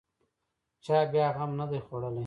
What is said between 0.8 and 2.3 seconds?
چا بیا غم نه دی خوړلی.